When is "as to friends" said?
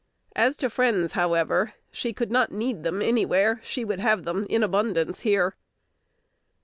0.35-1.11